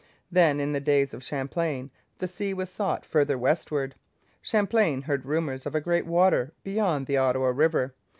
Then, 0.31 0.59
in 0.59 0.73
the 0.73 0.79
days 0.79 1.13
of 1.13 1.23
Champlain, 1.23 1.91
the 2.17 2.27
sea 2.27 2.55
was 2.55 2.71
sought 2.71 3.05
farther 3.05 3.37
westward. 3.37 3.93
Champlain 4.41 5.03
heard 5.03 5.27
rumours 5.27 5.67
of 5.67 5.75
a 5.75 5.79
great 5.79 6.07
water 6.07 6.53
beyond 6.63 7.05
the 7.05 7.17
Ottawa 7.17 7.49
river. 7.49 7.93